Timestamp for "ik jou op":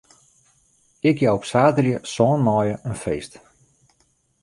1.09-1.43